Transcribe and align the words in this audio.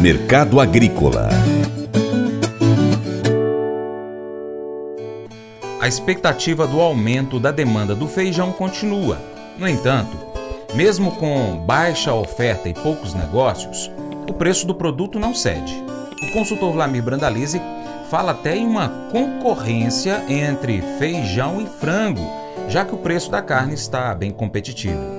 Mercado 0.00 0.60
Agrícola 0.60 1.28
A 5.80 5.88
expectativa 5.88 6.68
do 6.68 6.80
aumento 6.80 7.40
da 7.40 7.50
demanda 7.50 7.96
do 7.96 8.06
feijão 8.06 8.52
continua. 8.52 9.18
No 9.58 9.66
entanto, 9.66 10.16
mesmo 10.72 11.16
com 11.16 11.56
baixa 11.66 12.14
oferta 12.14 12.68
e 12.68 12.74
poucos 12.74 13.12
negócios, 13.12 13.90
o 14.30 14.32
preço 14.32 14.68
do 14.68 14.74
produto 14.74 15.18
não 15.18 15.34
cede. 15.34 15.74
O 16.22 16.30
consultor 16.32 16.72
Vlamir 16.72 17.02
Brandalize 17.02 17.60
fala 18.08 18.30
até 18.30 18.56
em 18.56 18.66
uma 18.66 18.88
concorrência 19.10 20.22
entre 20.28 20.80
feijão 21.00 21.60
e 21.60 21.66
frango, 21.66 22.24
já 22.68 22.84
que 22.84 22.94
o 22.94 22.98
preço 22.98 23.32
da 23.32 23.42
carne 23.42 23.74
está 23.74 24.14
bem 24.14 24.30
competitivo. 24.30 25.17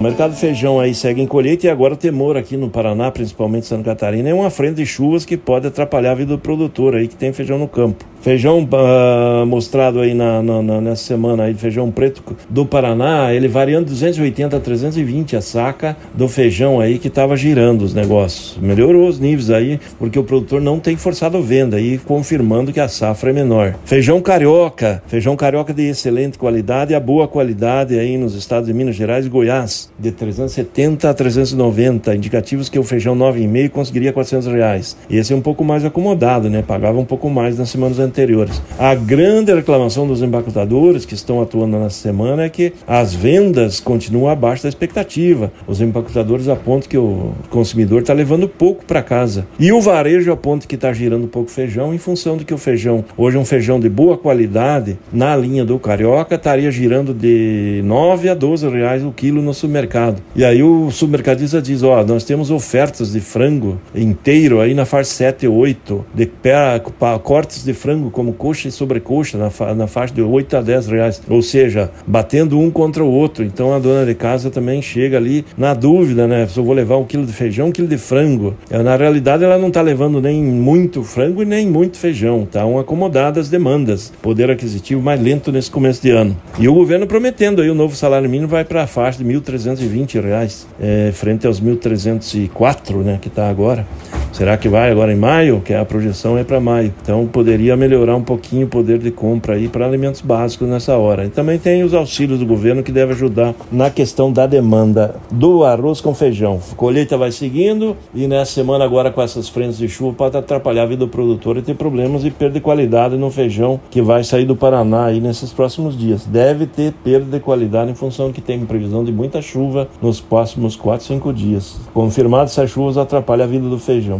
O 0.00 0.02
mercado 0.02 0.34
feijão 0.34 0.80
aí 0.80 0.94
segue 0.94 1.20
em 1.20 1.26
colheita 1.26 1.66
e 1.66 1.68
agora 1.68 1.92
o 1.92 1.96
temor 1.96 2.34
aqui 2.34 2.56
no 2.56 2.70
Paraná, 2.70 3.10
principalmente 3.10 3.66
Santa 3.66 3.84
Catarina, 3.84 4.30
é 4.30 4.32
uma 4.32 4.48
frente 4.48 4.76
de 4.76 4.86
chuvas 4.86 5.26
que 5.26 5.36
pode 5.36 5.66
atrapalhar 5.66 6.12
a 6.12 6.14
vida 6.14 6.32
do 6.32 6.38
produtor 6.38 6.94
aí 6.94 7.06
que 7.06 7.14
tem 7.14 7.34
feijão 7.34 7.58
no 7.58 7.68
campo. 7.68 8.02
Feijão 8.20 8.58
uh, 8.60 9.46
mostrado 9.46 10.00
aí 10.00 10.12
na, 10.12 10.42
na, 10.42 10.62
na, 10.62 10.80
nessa 10.80 11.04
semana 11.04 11.44
aí, 11.44 11.54
feijão 11.54 11.90
preto 11.90 12.22
do 12.50 12.66
Paraná, 12.66 13.32
ele 13.32 13.48
variando 13.48 13.86
280 13.86 14.56
a 14.56 14.60
320 14.60 15.36
a 15.36 15.40
saca 15.40 15.96
do 16.12 16.28
feijão 16.28 16.80
aí 16.80 16.98
que 16.98 17.08
estava 17.08 17.34
girando 17.34 17.80
os 17.80 17.94
negócios. 17.94 18.58
Melhorou 18.60 19.08
os 19.08 19.18
níveis 19.18 19.50
aí, 19.50 19.80
porque 19.98 20.18
o 20.18 20.24
produtor 20.24 20.60
não 20.60 20.78
tem 20.78 20.96
forçado 20.96 21.38
a 21.38 21.40
venda 21.40 21.78
aí, 21.78 21.96
confirmando 21.96 22.74
que 22.74 22.80
a 22.80 22.88
safra 22.88 23.30
é 23.30 23.32
menor. 23.32 23.74
Feijão 23.86 24.20
carioca, 24.20 25.02
feijão 25.06 25.34
carioca 25.34 25.72
de 25.72 25.88
excelente 25.88 26.36
qualidade, 26.36 26.94
a 26.94 27.00
boa 27.00 27.26
qualidade 27.26 27.98
aí 27.98 28.18
nos 28.18 28.34
estados 28.34 28.66
de 28.66 28.74
Minas 28.74 28.96
Gerais 28.96 29.24
e 29.24 29.30
Goiás, 29.30 29.90
de 29.98 30.12
370 30.12 31.08
a 31.08 31.14
390, 31.14 32.14
indicativos 32.14 32.68
que 32.68 32.78
o 32.78 32.82
feijão 32.82 33.16
9,5 33.16 33.70
conseguiria 33.70 34.12
400 34.12 34.46
reais. 34.48 34.94
Esse 35.08 35.32
é 35.32 35.36
um 35.36 35.40
pouco 35.40 35.64
mais 35.64 35.86
acomodado, 35.86 36.50
né? 36.50 36.62
Pagava 36.66 36.98
um 36.98 37.04
pouco 37.06 37.30
mais 37.30 37.56
nas 37.56 37.70
semanas 37.70 37.98
anteriores. 38.10 38.60
A 38.78 38.94
grande 38.94 39.54
reclamação 39.54 40.06
dos 40.06 40.20
empacotadores 40.22 41.06
que 41.06 41.14
estão 41.14 41.40
atuando 41.40 41.78
nessa 41.78 41.96
semana 41.96 42.42
é 42.42 42.48
que 42.48 42.72
as 42.86 43.14
vendas 43.14 43.80
continuam 43.80 44.28
abaixo 44.28 44.64
da 44.64 44.68
expectativa. 44.68 45.52
Os 45.66 45.80
empacotadores 45.80 46.48
apontam 46.48 46.88
que 46.88 46.98
o 46.98 47.32
consumidor 47.48 48.00
está 48.00 48.12
levando 48.12 48.48
pouco 48.48 48.84
para 48.84 49.02
casa. 49.02 49.46
E 49.58 49.72
o 49.72 49.80
varejo 49.80 50.32
aponta 50.32 50.66
que 50.66 50.74
está 50.74 50.92
girando 50.92 51.28
pouco 51.28 51.50
feijão 51.50 51.94
em 51.94 51.98
função 51.98 52.36
de 52.36 52.44
que 52.44 52.52
o 52.52 52.58
feijão, 52.58 53.04
hoje 53.16 53.36
é 53.36 53.40
um 53.40 53.44
feijão 53.44 53.78
de 53.78 53.88
boa 53.88 54.18
qualidade, 54.18 54.98
na 55.12 55.36
linha 55.36 55.64
do 55.64 55.78
Carioca, 55.78 56.34
estaria 56.34 56.70
girando 56.70 57.14
de 57.14 57.80
9 57.84 58.28
a 58.28 58.34
12 58.34 58.68
reais 58.68 59.04
o 59.04 59.12
quilo 59.12 59.40
no 59.40 59.54
supermercado. 59.54 60.20
E 60.34 60.44
aí 60.44 60.62
o 60.62 60.90
supermercadista 60.90 61.62
diz, 61.62 61.82
ó, 61.82 62.00
oh, 62.00 62.04
nós 62.04 62.24
temos 62.24 62.50
ofertas 62.50 63.12
de 63.12 63.20
frango 63.20 63.80
inteiro 63.94 64.60
aí 64.60 64.74
na 64.74 64.84
faixa 64.84 65.10
7 65.10 65.44
e 65.44 65.48
8, 65.48 66.06
de 66.14 66.26
pé, 66.26 66.80
cortes 67.22 67.62
de 67.64 67.72
frango 67.72 67.99
frango 68.00 68.10
como 68.10 68.32
coxa 68.32 68.68
e 68.68 68.70
sobrecoxa 68.70 69.36
na, 69.36 69.50
fa 69.50 69.74
na 69.74 69.86
faixa 69.86 70.14
de 70.14 70.22
8 70.22 70.56
a 70.56 70.60
10 70.62 70.86
reais, 70.86 71.22
ou 71.28 71.42
seja, 71.42 71.90
batendo 72.06 72.58
um 72.58 72.70
contra 72.70 73.04
o 73.04 73.10
outro. 73.10 73.44
Então 73.44 73.74
a 73.74 73.78
dona 73.78 74.06
de 74.06 74.14
casa 74.14 74.50
também 74.50 74.80
chega 74.80 75.18
ali 75.18 75.44
na 75.56 75.74
dúvida, 75.74 76.26
né? 76.26 76.46
Se 76.46 76.58
eu 76.58 76.64
vou 76.64 76.74
levar 76.74 76.96
um 76.96 77.04
quilo 77.04 77.26
de 77.26 77.32
feijão, 77.32 77.68
um 77.68 77.72
quilo 77.72 77.88
de 77.88 77.98
frango. 77.98 78.54
É, 78.70 78.82
na 78.82 78.96
realidade, 78.96 79.44
ela 79.44 79.58
não 79.58 79.68
está 79.68 79.82
levando 79.82 80.20
nem 80.20 80.42
muito 80.42 81.02
frango 81.02 81.42
e 81.42 81.44
nem 81.44 81.66
muito 81.66 81.98
feijão. 81.98 82.46
Tá 82.50 82.64
um 82.64 82.78
acomodado 82.78 83.38
as 83.38 83.48
demandas. 83.48 84.12
Poder 84.22 84.50
aquisitivo 84.50 85.02
mais 85.02 85.20
lento 85.20 85.52
nesse 85.52 85.70
começo 85.70 86.00
de 86.00 86.10
ano. 86.10 86.36
E 86.58 86.68
o 86.68 86.74
governo 86.74 87.06
prometendo 87.06 87.60
aí 87.60 87.70
o 87.70 87.74
novo 87.74 87.94
salário 87.94 88.28
mínimo 88.28 88.48
vai 88.48 88.64
para 88.64 88.82
a 88.82 88.86
faixa 88.86 89.18
de 89.18 89.24
1.320 89.24 90.22
reais, 90.22 90.66
é, 90.80 91.10
frente 91.12 91.46
aos 91.46 91.60
1.304, 91.60 92.96
né? 93.02 93.18
Que 93.20 93.28
está 93.28 93.48
agora. 93.48 93.86
Será 94.32 94.56
que 94.56 94.68
vai 94.68 94.90
agora 94.90 95.12
em 95.12 95.16
maio? 95.16 95.60
Que 95.60 95.74
a 95.74 95.84
projeção 95.84 96.38
é 96.38 96.44
para 96.44 96.60
maio. 96.60 96.94
Então 97.02 97.26
poderia 97.26 97.76
melhorar 97.76 98.16
um 98.16 98.22
pouquinho 98.22 98.66
o 98.66 98.70
poder 98.70 98.98
de 98.98 99.10
compra 99.10 99.54
aí 99.54 99.68
para 99.68 99.86
alimentos 99.86 100.20
básicos 100.20 100.68
nessa 100.68 100.96
hora. 100.96 101.24
E 101.24 101.28
também 101.28 101.58
tem 101.58 101.82
os 101.82 101.94
auxílios 101.94 102.38
do 102.38 102.46
governo 102.46 102.82
que 102.82 102.92
deve 102.92 103.12
ajudar 103.12 103.54
na 103.70 103.90
questão 103.90 104.32
da 104.32 104.46
demanda 104.46 105.16
do 105.30 105.64
arroz 105.64 106.00
com 106.00 106.14
feijão. 106.14 106.60
A 106.72 106.74
colheita 106.74 107.16
vai 107.16 107.32
seguindo 107.32 107.96
e 108.14 108.26
nessa 108.26 108.52
semana 108.52 108.84
agora 108.84 109.10
com 109.10 109.20
essas 109.20 109.48
frentes 109.48 109.78
de 109.78 109.88
chuva 109.88 110.14
pode 110.16 110.36
atrapalhar 110.36 110.84
a 110.84 110.86
vida 110.86 111.00
do 111.00 111.08
produtor 111.08 111.56
e 111.56 111.62
ter 111.62 111.74
problemas 111.74 112.24
e 112.24 112.30
perda 112.30 112.54
de 112.54 112.60
qualidade 112.60 113.16
no 113.16 113.30
feijão 113.30 113.80
que 113.90 114.00
vai 114.00 114.22
sair 114.24 114.44
do 114.44 114.56
Paraná 114.56 115.06
aí 115.06 115.20
nesses 115.20 115.52
próximos 115.52 115.98
dias. 115.98 116.24
Deve 116.24 116.66
ter 116.66 116.92
perda 117.04 117.38
de 117.38 117.40
qualidade 117.40 117.90
em 117.90 117.94
função 117.94 118.32
que 118.32 118.40
tem 118.40 118.64
previsão 118.64 119.04
de 119.04 119.12
muita 119.12 119.42
chuva 119.42 119.88
nos 120.00 120.20
próximos 120.20 120.76
4, 120.76 121.06
5 121.06 121.32
dias. 121.32 121.80
Confirmado 121.92 122.44
essas 122.44 122.70
chuvas 122.70 122.96
atrapalha 122.96 123.44
a 123.44 123.48
vida 123.48 123.68
do 123.68 123.78
feijão. 123.78 124.19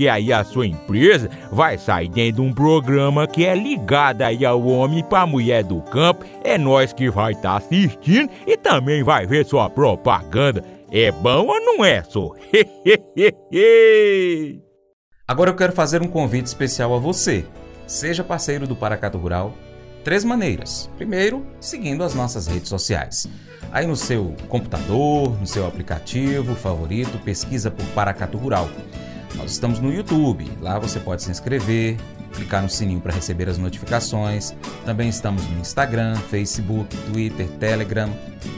aí 0.07 0.31
a 0.31 0.43
sua 0.43 0.67
empresa 0.67 1.29
vai 1.51 1.77
sair 1.77 2.09
dentro 2.09 2.41
de 2.41 2.49
um 2.49 2.53
programa 2.53 3.27
que 3.27 3.45
é 3.45 3.55
ligado 3.55 4.21
aí 4.21 4.45
ao 4.45 4.65
homem 4.65 5.03
para 5.03 5.21
a 5.21 5.27
mulher 5.27 5.63
do 5.63 5.81
campo. 5.81 6.25
É 6.43 6.57
nós 6.57 6.93
que 6.93 7.09
vai 7.09 7.33
estar 7.33 7.51
tá 7.51 7.57
assistindo 7.57 8.29
e 8.45 8.57
também 8.57 9.03
vai 9.03 9.25
ver 9.25 9.45
sua 9.45 9.69
propaganda. 9.69 10.63
É 10.91 11.11
bom 11.11 11.47
ou 11.47 11.59
não 11.61 11.85
é, 11.85 12.03
só? 12.03 12.31
Agora 15.27 15.49
eu 15.49 15.55
quero 15.55 15.71
fazer 15.71 16.01
um 16.01 16.07
convite 16.07 16.47
especial 16.47 16.93
a 16.93 16.99
você. 16.99 17.45
Seja 17.87 18.23
parceiro 18.23 18.67
do 18.67 18.75
Paracato 18.75 19.17
Rural. 19.17 19.53
Três 20.03 20.23
maneiras. 20.23 20.89
Primeiro, 20.97 21.45
seguindo 21.59 22.03
as 22.03 22.13
nossas 22.13 22.47
redes 22.47 22.67
sociais. 22.69 23.27
Aí 23.71 23.87
no 23.87 23.95
seu 23.95 24.35
computador, 24.49 25.39
no 25.39 25.47
seu 25.47 25.65
aplicativo 25.65 26.55
favorito, 26.55 27.17
pesquisa 27.23 27.71
por 27.71 27.85
Paracato 27.87 28.37
Rural. 28.37 28.69
Nós 29.35 29.51
estamos 29.51 29.79
no 29.79 29.93
YouTube, 29.93 30.51
lá 30.61 30.77
você 30.77 30.99
pode 30.99 31.23
se 31.23 31.31
inscrever, 31.31 31.97
clicar 32.33 32.61
no 32.61 32.69
sininho 32.69 32.99
para 32.99 33.13
receber 33.13 33.49
as 33.49 33.57
notificações. 33.57 34.53
Também 34.85 35.09
estamos 35.09 35.47
no 35.47 35.59
Instagram, 35.59 36.15
Facebook, 36.15 36.95
Twitter, 37.11 37.47
Telegram, 37.59 38.09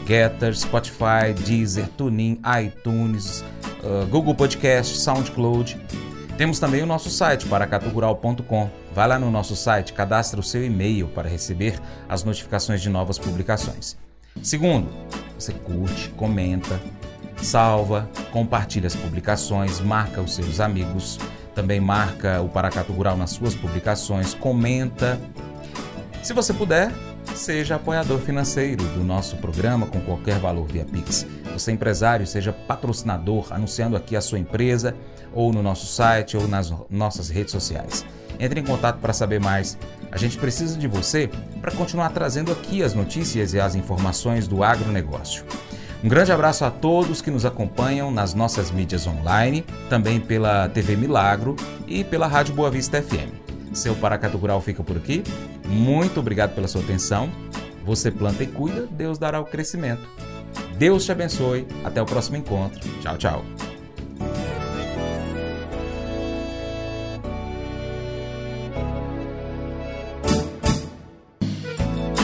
Getter, 0.08 0.56
Spotify, 0.56 1.34
Deezer, 1.46 1.88
TuneIn, 1.90 2.42
iTunes, 2.64 3.44
uh, 3.84 4.06
Google 4.10 4.36
Podcast, 4.36 5.00
SoundCloud. 5.00 5.80
Temos 6.38 6.60
também 6.60 6.82
o 6.82 6.86
nosso 6.86 7.10
site, 7.10 7.46
paracatugural.com. 7.46 8.70
Vai 8.94 9.08
lá 9.08 9.20
no 9.20 9.30
nosso 9.30 9.56
site, 9.56 9.94
cadastre 9.94 10.40
o 10.40 10.44
seu 10.44 10.64
e-mail 10.66 11.08
para 11.08 11.30
receber 11.30 11.80
as 12.10 12.24
notificações 12.24 12.82
de 12.82 12.90
novas 12.90 13.20
publicações. 13.20 13.96
Segundo, 14.42 14.90
você 15.38 15.54
curte, 15.54 16.10
comenta, 16.18 16.80
salva, 17.44 18.10
compartilha 18.32 18.88
as 18.88 18.96
publicações, 18.96 19.80
marca 19.80 20.22
os 20.22 20.36
seus 20.36 20.60
amigos, 20.60 21.20
também 21.54 21.80
marca 21.80 22.42
o 22.42 22.50
Paracato 22.50 22.92
Rural 22.92 23.18
nas 23.18 23.32
suas 23.32 23.54
publicações, 23.56 24.34
comenta. 24.34 25.20
Se 26.24 26.34
você 26.34 26.54
puder, 26.54 26.92
seja 27.36 27.76
apoiador 27.76 28.20
financeiro 28.20 28.84
do 28.90 29.04
nosso 29.04 29.38
programa 29.38 29.86
com 29.86 30.00
qualquer 30.02 30.40
valor 30.40 30.66
via 30.66 30.86
Pix. 30.86 31.26
Você 31.54 31.72
é 31.72 31.74
empresário, 31.74 32.26
seja 32.26 32.52
patrocinador, 32.52 33.48
anunciando 33.52 33.96
aqui 33.96 34.16
a 34.16 34.22
sua 34.22 34.40
empresa 34.40 34.96
ou 35.32 35.52
no 35.52 35.62
nosso 35.62 35.86
site 35.86 36.38
ou 36.38 36.48
nas 36.48 36.74
nossas 36.90 37.30
redes 37.30 37.52
sociais. 37.52 38.06
Entre 38.40 38.60
em 38.60 38.64
contato 38.64 39.00
para 39.00 39.14
saber 39.14 39.40
mais. 39.40 39.78
A 40.12 40.18
gente 40.18 40.38
precisa 40.38 40.78
de 40.78 40.88
você 40.88 41.30
para 41.60 41.72
continuar 41.72 42.10
trazendo 42.10 42.52
aqui 42.52 42.84
as 42.84 42.94
notícias 42.94 43.54
e 43.54 43.60
as 43.60 43.74
informações 43.74 44.48
do 44.48 44.64
agronegócio. 44.64 45.44
Um 46.04 46.10
grande 46.10 46.34
abraço 46.34 46.66
a 46.66 46.70
todos 46.70 47.22
que 47.22 47.32
nos 47.32 47.46
acompanham 47.46 48.12
nas 48.12 48.34
nossas 48.34 48.70
mídias 48.70 49.08
online, 49.08 49.64
também 49.90 50.20
pela 50.20 50.68
TV 50.68 50.98
Milagro 50.98 51.56
e 51.88 52.04
pela 52.04 52.28
Rádio 52.28 52.54
Boa 52.54 52.70
Vista 52.70 53.02
FM. 53.02 53.32
Seu 53.74 53.96
Paracato 53.96 54.38
Rural 54.38 54.60
fica 54.60 54.84
por 54.84 54.98
aqui. 54.98 55.24
Muito 55.66 56.20
obrigado 56.20 56.54
pela 56.54 56.68
sua 56.68 56.82
atenção. 56.82 57.32
Você 57.86 58.12
planta 58.12 58.44
e 58.44 58.48
cuida, 58.48 58.86
Deus 58.92 59.18
dará 59.18 59.40
o 59.40 59.46
crescimento. 59.46 60.02
Deus 60.78 61.06
te 61.06 61.12
abençoe. 61.14 61.66
Até 61.86 62.02
o 62.02 62.06
próximo 62.06 62.36
encontro. 62.36 62.82
Tchau, 63.00 63.18
tchau. 63.18 63.46